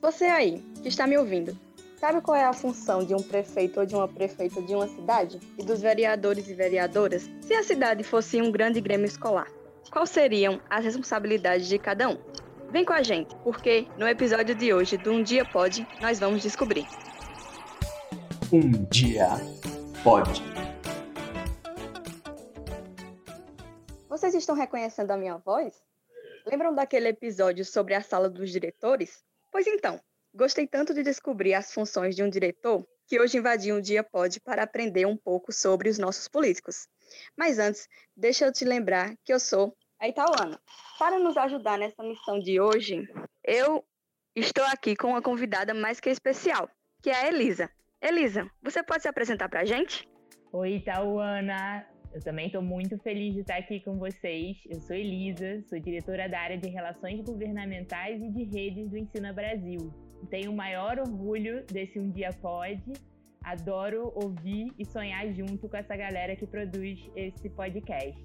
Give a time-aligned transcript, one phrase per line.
[0.00, 1.58] Você aí, que está me ouvindo,
[1.96, 5.40] sabe qual é a função de um prefeito ou de uma prefeita de uma cidade?
[5.58, 7.28] E dos vereadores e vereadoras?
[7.40, 9.48] Se a cidade fosse um grande grêmio escolar,
[9.90, 12.16] quais seriam as responsabilidades de cada um?
[12.70, 16.42] Vem com a gente, porque no episódio de hoje do Um Dia Pode, nós vamos
[16.42, 16.86] descobrir.
[18.52, 19.30] Um Dia
[20.04, 20.44] Pode.
[24.08, 25.74] Vocês estão reconhecendo a minha voz?
[26.46, 29.26] Lembram daquele episódio sobre a sala dos diretores?
[29.50, 30.00] Pois então,
[30.34, 34.38] gostei tanto de descobrir as funções de um diretor que hoje invadi um dia pode
[34.40, 36.86] para aprender um pouco sobre os nossos políticos.
[37.36, 40.60] Mas antes, deixa eu te lembrar que eu sou a Itauana.
[40.98, 43.08] Para nos ajudar nessa missão de hoje,
[43.42, 43.84] eu
[44.36, 46.70] estou aqui com uma convidada mais que especial,
[47.02, 47.70] que é a Elisa.
[48.00, 50.08] Elisa, você pode se apresentar para a gente?
[50.52, 51.97] Oi, Itauana!
[52.18, 54.56] Eu também estou muito feliz de estar aqui com vocês.
[54.68, 59.32] Eu sou Elisa, sou diretora da área de Relações Governamentais e de Redes do Ensina
[59.32, 59.94] Brasil.
[60.28, 62.92] Tenho o maior orgulho desse Um Dia Pode.
[63.44, 68.20] Adoro ouvir e sonhar junto com essa galera que produz esse podcast.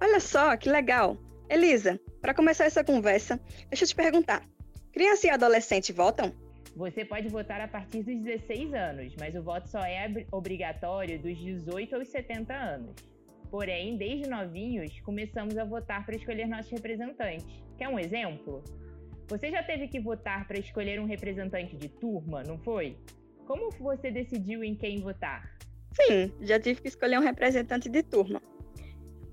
[0.00, 1.16] Olha só, que legal!
[1.50, 4.46] Elisa, para começar essa conversa, deixa eu te perguntar:
[4.92, 6.32] criança e adolescente votam?
[6.76, 11.36] Você pode votar a partir dos 16 anos, mas o voto só é obrigatório dos
[11.36, 13.15] 18 aos 70 anos.
[13.56, 17.46] Porém, desde novinhos, começamos a votar para escolher nossos representantes.
[17.78, 18.62] Quer um exemplo?
[19.28, 22.98] Você já teve que votar para escolher um representante de turma, não foi?
[23.46, 25.56] Como você decidiu em quem votar?
[25.94, 28.42] Sim, já tive que escolher um representante de turma.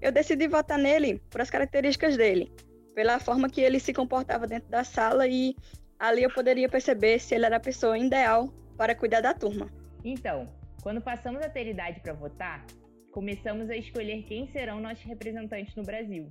[0.00, 2.52] Eu decidi votar nele por as características dele,
[2.94, 5.56] pela forma que ele se comportava dentro da sala e
[5.98, 9.68] ali eu poderia perceber se ele era a pessoa ideal para cuidar da turma.
[10.04, 10.48] Então,
[10.80, 12.64] quando passamos a ter idade para votar,
[13.12, 16.28] começamos a escolher quem serão nossos representantes no Brasil.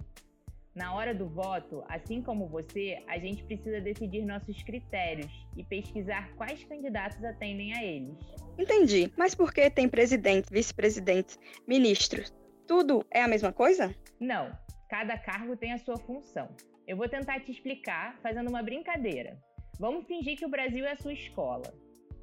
[0.73, 6.33] Na hora do voto, assim como você, a gente precisa decidir nossos critérios e pesquisar
[6.35, 8.17] quais candidatos atendem a eles.
[8.57, 12.33] Entendi, mas por que tem presidente, vice-presidente, ministros?
[12.65, 13.93] Tudo é a mesma coisa?
[14.19, 14.51] Não,
[14.89, 16.49] cada cargo tem a sua função.
[16.87, 19.37] Eu vou tentar te explicar fazendo uma brincadeira.
[19.77, 21.63] Vamos fingir que o Brasil é a sua escola.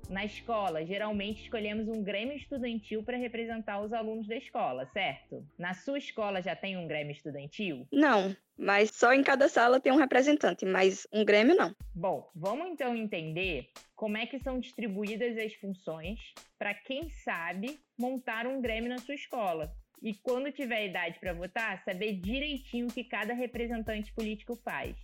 [0.09, 5.47] Na escola, geralmente escolhemos um grêmio estudantil para representar os alunos da escola, certo?
[5.59, 7.87] Na sua escola já tem um grêmio estudantil?
[7.93, 11.77] Não, mas só em cada sala tem um representante, mas um grêmio não.
[11.95, 16.19] Bom, vamos então entender como é que são distribuídas as funções
[16.59, 19.71] para quem sabe montar um grêmio na sua escola.
[20.03, 24.97] E quando tiver idade para votar, saber direitinho o que cada representante político faz.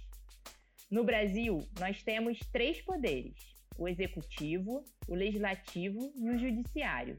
[0.90, 3.34] No Brasil, nós temos três poderes:
[3.76, 7.18] o executivo, o legislativo e o judiciário.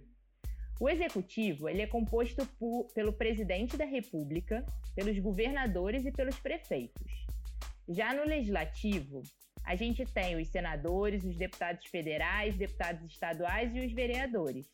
[0.79, 7.25] O executivo ele é composto por, pelo presidente da República, pelos governadores e pelos prefeitos.
[7.87, 9.21] Já no legislativo,
[9.63, 14.69] a gente tem os senadores, os deputados federais, deputados estaduais e os vereadores.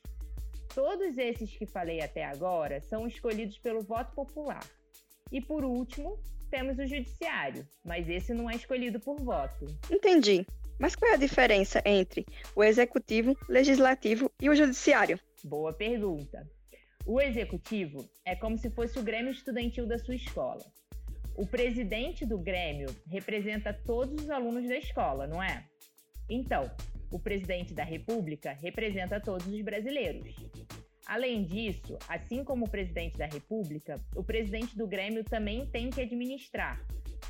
[0.73, 4.65] Todos esses que falei até agora são escolhidos pelo voto popular.
[5.31, 6.17] E por último,
[6.49, 9.65] temos o judiciário, mas esse não é escolhido por voto.
[9.89, 10.45] Entendi.
[10.79, 15.19] Mas qual é a diferença entre o executivo, legislativo e o judiciário?
[15.43, 16.47] Boa pergunta.
[17.05, 20.63] O executivo é como se fosse o grêmio estudantil da sua escola.
[21.35, 25.65] O presidente do grêmio representa todos os alunos da escola, não é?
[26.29, 26.69] Então,
[27.11, 30.35] o presidente da República representa todos os brasileiros.
[31.05, 36.01] Além disso, assim como o presidente da República, o presidente do Grêmio também tem que
[36.01, 36.79] administrar,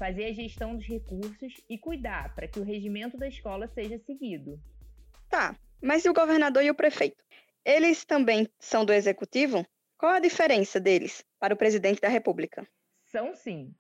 [0.02, 4.60] fazer a gestão dos recursos e cuidar para que o regimento da escola seja seguido.
[5.30, 7.24] Tá, mas e o governador e o prefeito?
[7.64, 9.64] Eles também são do executivo?
[10.00, 12.68] Qual a diferença deles para o presidente da República?
[13.12, 13.76] São sim.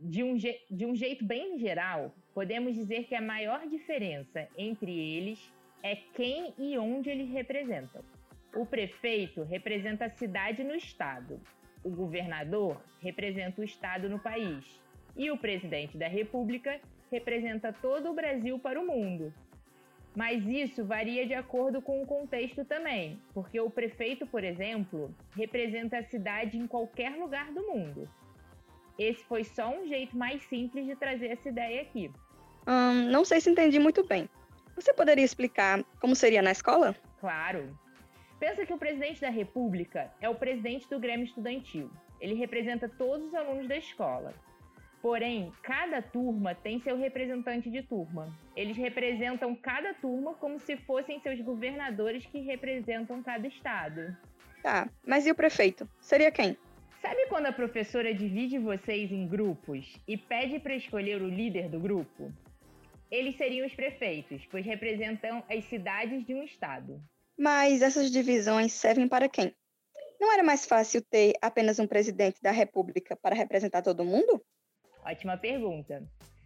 [0.00, 5.52] De um, de um jeito bem geral, podemos dizer que a maior diferença entre eles
[5.82, 8.02] é quem e onde eles representam.
[8.54, 11.38] O prefeito representa a cidade no estado,
[11.84, 14.87] o governador representa o estado no país
[15.18, 16.80] e o presidente da república
[17.10, 19.34] representa todo o Brasil para o mundo.
[20.14, 25.98] Mas isso varia de acordo com o contexto também, porque o prefeito, por exemplo, representa
[25.98, 28.08] a cidade em qualquer lugar do mundo.
[28.98, 32.10] Esse foi só um jeito mais simples de trazer essa ideia aqui.
[32.66, 34.28] Hum, não sei se entendi muito bem.
[34.74, 36.96] Você poderia explicar como seria na escola?
[37.20, 37.76] Claro.
[38.38, 41.90] Pensa que o presidente da República é o presidente do Grêmio Estudantil.
[42.20, 44.34] Ele representa todos os alunos da escola.
[45.00, 48.36] Porém, cada turma tem seu representante de turma.
[48.56, 54.16] Eles representam cada turma como se fossem seus governadores que representam cada estado.
[54.62, 55.88] Tá, mas e o prefeito?
[56.00, 56.56] Seria quem?
[57.00, 61.78] Sabe quando a professora divide vocês em grupos e pede para escolher o líder do
[61.78, 62.32] grupo?
[63.08, 67.00] Eles seriam os prefeitos, pois representam as cidades de um estado.
[67.38, 69.54] Mas essas divisões servem para quem?
[70.20, 74.44] Não era mais fácil ter apenas um presidente da República para representar todo mundo?
[75.08, 76.02] Ótima pergunta.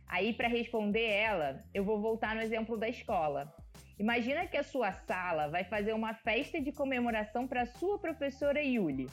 [0.07, 3.53] Aí, para responder ela, eu vou voltar no exemplo da escola.
[3.99, 9.09] Imagina que a sua sala vai fazer uma festa de comemoração para sua professora Yuli.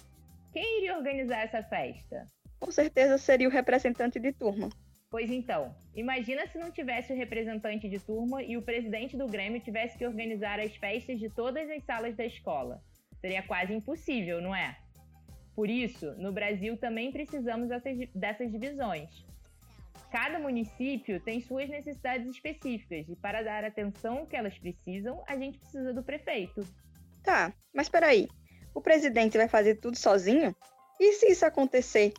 [0.54, 2.28] Quem iria organizar essa festa?
[2.60, 4.70] Com certeza seria o representante de turma.
[5.10, 9.60] Pois então, imagina se não tivesse o representante de turma e o presidente do Grêmio
[9.62, 12.84] tivesse que organizar as festas de todas as salas da escola.
[13.20, 14.78] Seria quase impossível, não é?
[15.56, 17.68] Por isso, no Brasil também precisamos
[18.14, 19.28] dessas divisões.
[20.12, 25.60] Cada município tem suas necessidades específicas e para dar atenção que elas precisam, a gente
[25.60, 26.66] precisa do prefeito.
[27.24, 28.28] Tá, mas peraí.
[28.74, 30.56] O presidente vai fazer tudo sozinho?
[31.00, 32.14] E se isso acontecer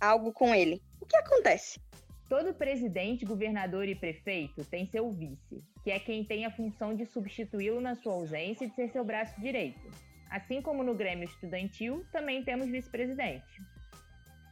[0.00, 0.82] algo com ele?
[1.00, 1.80] O que acontece?
[2.28, 7.04] Todo presidente, governador e prefeito tem seu vice, que é quem tem a função de
[7.06, 9.90] substituí-lo na sua ausência e de ser seu braço direito.
[10.30, 13.60] Assim como no Grêmio Estudantil, também temos vice-presidente.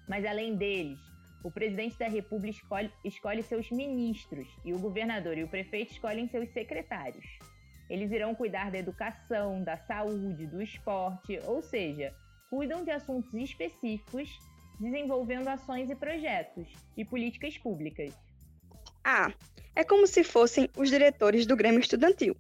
[0.09, 0.99] Mas além deles,
[1.43, 6.29] o presidente da República escolhe, escolhe seus ministros e o governador e o prefeito escolhem
[6.29, 7.25] seus secretários.
[7.89, 12.15] Eles irão cuidar da educação, da saúde, do esporte, ou seja,
[12.51, 14.29] cuidam de assuntos específicos,
[14.79, 18.15] desenvolvendo ações e projetos e políticas públicas.
[19.03, 19.33] Ah,
[19.75, 22.37] é como se fossem os diretores do Grêmio Estudantil,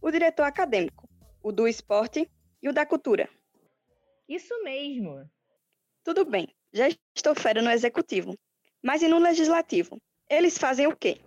[0.00, 1.08] o diretor acadêmico,
[1.42, 2.30] o do esporte
[2.62, 3.28] e o da cultura.
[4.28, 5.28] Isso mesmo.
[6.04, 8.36] Tudo bem, já estou fera no executivo.
[8.82, 9.98] Mas e no legislativo?
[10.28, 11.20] Eles fazem o quê?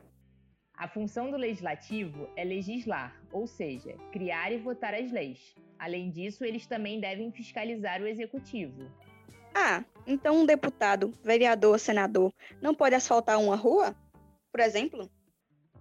[0.74, 5.56] A função do legislativo é legislar, ou seja, criar e votar as leis.
[5.80, 8.92] Além disso, eles também devem fiscalizar o executivo.
[9.54, 13.96] Ah, então um deputado, vereador, senador não pode asfaltar uma rua?
[14.52, 15.10] Por exemplo?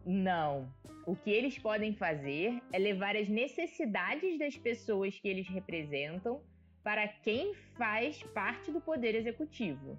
[0.06, 0.72] Não.
[1.06, 6.40] O que eles podem fazer é levar as necessidades das pessoas que eles representam
[6.84, 9.98] para quem faz parte do poder executivo.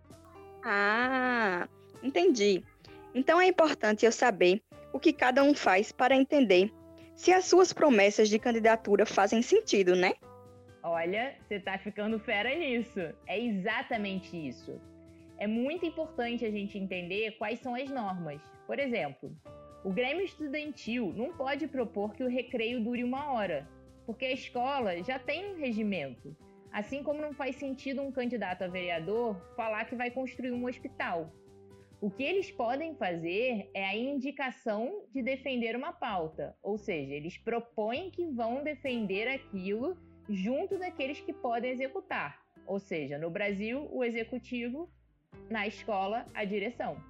[0.64, 1.68] Ah,
[2.04, 2.64] entendi.
[3.14, 4.62] Então é importante eu saber
[4.94, 6.72] o que cada um faz para entender
[7.16, 10.14] se as suas promessas de candidatura fazem sentido, né?
[10.84, 13.00] Olha, você tá ficando fera nisso.
[13.26, 14.80] É exatamente isso.
[15.38, 18.40] É muito importante a gente entender quais são as normas.
[18.68, 19.36] Por exemplo,
[19.84, 23.68] o Grêmio Estudantil não pode propor que o recreio dure uma hora,
[24.06, 26.36] porque a escola já tem um regimento.
[26.75, 31.31] Assim como não faz sentido um candidato a vereador falar que vai construir um hospital.
[32.01, 37.38] O que eles podem fazer é a indicação de defender uma pauta, ou seja, eles
[37.38, 42.44] propõem que vão defender aquilo junto daqueles que podem executar.
[42.68, 44.92] Ou seja, no Brasil, o executivo,
[45.50, 47.01] na escola, a direção.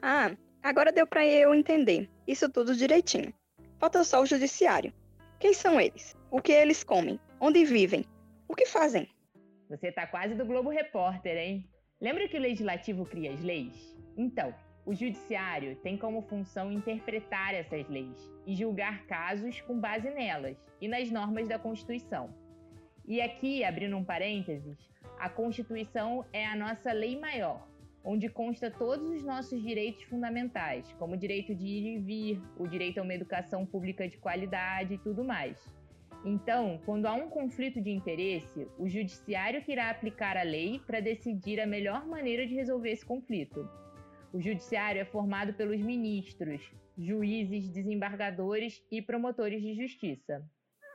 [0.00, 3.34] Ah, agora deu para eu entender isso tudo direitinho.
[3.80, 4.92] Falta só o judiciário.
[5.40, 6.16] Quem são eles?
[6.30, 7.18] O que eles comem?
[7.40, 8.04] Onde vivem?
[8.48, 9.06] O que fazem?
[9.68, 11.68] Você tá quase do Globo Repórter, hein?
[12.00, 13.94] Lembra que o legislativo cria as leis?
[14.16, 14.54] Então,
[14.86, 20.88] o judiciário tem como função interpretar essas leis e julgar casos com base nelas e
[20.88, 22.34] nas normas da Constituição.
[23.06, 24.78] E aqui, abrindo um parênteses,
[25.18, 27.68] a Constituição é a nossa lei maior,
[28.02, 32.66] onde consta todos os nossos direitos fundamentais, como o direito de ir e vir, o
[32.66, 35.77] direito a uma educação pública de qualidade e tudo mais.
[36.24, 41.00] Então, quando há um conflito de interesse, o judiciário que irá aplicar a lei para
[41.00, 43.68] decidir a melhor maneira de resolver esse conflito.
[44.32, 46.60] O judiciário é formado pelos ministros,
[46.98, 50.44] juízes, desembargadores e promotores de justiça.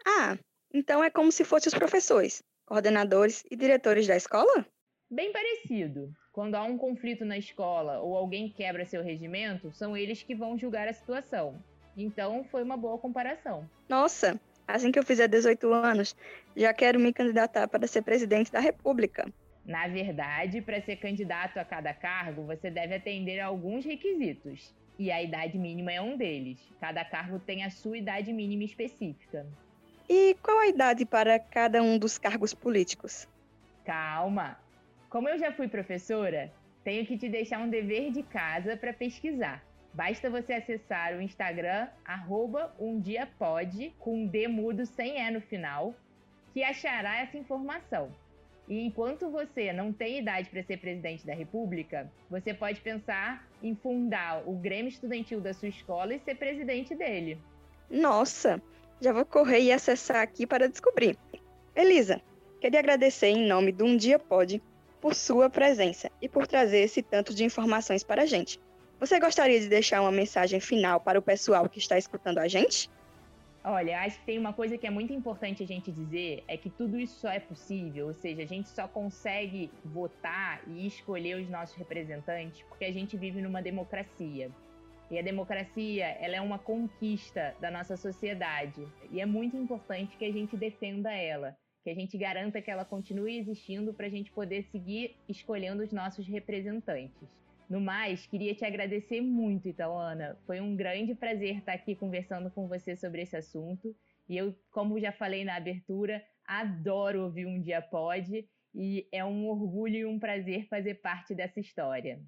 [0.06, 0.38] Ah,
[0.74, 4.65] então é como se fossem os professores, coordenadores e diretores da escola?
[5.10, 6.13] Bem parecido.
[6.32, 10.58] Quando há um conflito na escola ou alguém quebra seu regimento, são eles que vão
[10.58, 11.63] julgar a situação.
[11.96, 13.70] Então, foi uma boa comparação.
[13.88, 16.15] Nossa, Assim que eu fizer 18 anos,
[16.55, 19.32] já quero me candidatar para ser presidente da República.
[19.65, 24.74] Na verdade, para ser candidato a cada cargo, você deve atender a alguns requisitos.
[25.00, 26.60] E a idade mínima é um deles.
[26.79, 29.46] Cada cargo tem a sua idade mínima específica.
[30.08, 33.27] E qual a idade para cada um dos cargos políticos?
[33.86, 34.58] Calma!
[35.10, 36.51] Como eu já fui professora,
[36.84, 39.63] tenho que te deixar um dever de casa para pesquisar.
[39.93, 45.93] Basta você acessar o Instagram, arroba umdiapod, com D mudo sem E no final,
[46.53, 48.12] que achará essa informação.
[48.67, 53.75] E enquanto você não tem idade para ser presidente da República, você pode pensar em
[53.75, 57.38] fundar o Grêmio Estudantil da sua escola e ser presidente dele.
[57.89, 58.62] Nossa,
[59.01, 61.17] já vou correr e acessar aqui para descobrir.
[61.75, 62.21] Elisa,
[62.62, 64.62] queria agradecer em nome do Um Dia Pode
[65.01, 68.59] por sua presença e por trazer esse tanto de informações para a gente.
[69.03, 72.89] Você gostaria de deixar uma mensagem final para o pessoal que está escutando a gente?
[73.62, 76.69] Olha, acho que tem uma coisa que é muito importante a gente dizer, é que
[76.69, 81.50] tudo isso só é possível, ou seja, a gente só consegue votar e escolher os
[81.50, 84.50] nossos representantes porque a gente vive numa democracia.
[85.12, 90.24] E a democracia, ela é uma conquista da nossa sociedade, e é muito importante que
[90.24, 94.31] a gente defenda ela, que a gente garanta que ela continue existindo para a gente
[94.31, 97.42] poder seguir escolhendo os nossos representantes.
[97.74, 100.38] No mais, queria te agradecer muito, Itaúana.
[100.46, 103.96] Foi um grande prazer estar aqui conversando com você sobre esse assunto.
[104.30, 109.48] E eu, como já falei na abertura, adoro ouvir Um Dia Pode e é um
[109.48, 112.22] orgulho e um prazer fazer parte dessa história.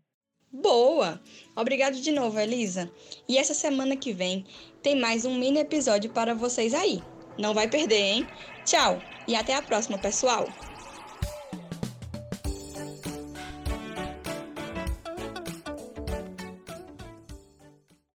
[0.51, 1.21] Boa!
[1.55, 2.91] Obrigado de novo, Elisa.
[3.29, 4.47] E essa semana que vem
[4.81, 7.03] tem mais um mini episódio para vocês aí.
[7.37, 8.27] Não vai perder, hein?
[8.63, 10.74] Tchau e até a próxima, pessoal!